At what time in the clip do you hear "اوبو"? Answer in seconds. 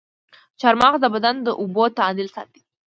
1.61-1.83